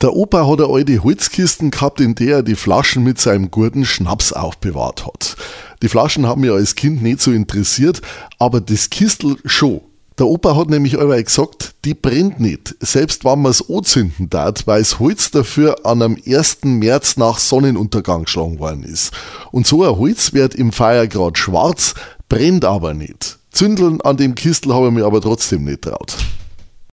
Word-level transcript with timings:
Der 0.00 0.14
Opa 0.14 0.46
hat 0.46 0.60
eine 0.60 0.72
alte 0.72 1.02
Holzkisten 1.02 1.72
gehabt, 1.72 2.00
in 2.00 2.14
der 2.14 2.36
er 2.36 2.42
die 2.44 2.54
Flaschen 2.54 3.02
mit 3.02 3.18
seinem 3.18 3.50
guten 3.50 3.84
Schnaps 3.84 4.32
aufbewahrt 4.32 5.04
hat. 5.04 5.36
Die 5.82 5.88
Flaschen 5.88 6.24
haben 6.24 6.42
mich 6.42 6.52
als 6.52 6.76
Kind 6.76 7.02
nicht 7.02 7.20
so 7.20 7.32
interessiert, 7.32 8.00
aber 8.38 8.60
das 8.60 8.90
Kistel 8.90 9.38
schon. 9.44 9.80
Der 10.16 10.26
Opa 10.26 10.54
hat 10.54 10.70
nämlich 10.70 11.00
einmal 11.00 11.22
gesagt, 11.24 11.74
die 11.84 11.94
brennt 11.94 12.38
nicht, 12.38 12.76
selbst 12.78 13.24
wenn 13.24 13.42
man 13.42 13.50
es 13.50 13.68
anzünden 13.68 14.30
darf, 14.30 14.66
weil 14.66 14.82
das 14.82 15.00
Holz 15.00 15.32
dafür 15.32 15.84
an 15.84 16.02
am 16.02 16.16
1. 16.24 16.58
März 16.62 17.16
nach 17.16 17.38
Sonnenuntergang 17.38 18.22
geschlagen 18.24 18.60
worden 18.60 18.84
ist. 18.84 19.12
Und 19.50 19.66
so 19.66 19.82
ein 19.82 19.98
Holz 19.98 20.32
wird 20.32 20.54
im 20.54 20.70
Feiergrad 20.70 21.38
schwarz, 21.38 21.94
brennt 22.28 22.64
aber 22.64 22.94
nicht. 22.94 23.38
Zündeln 23.50 24.00
an 24.00 24.16
dem 24.16 24.36
Kistel 24.36 24.72
habe 24.72 24.86
ich 24.86 24.92
mir 24.92 25.06
aber 25.06 25.20
trotzdem 25.20 25.64
nicht 25.64 25.82
traut. 25.82 26.16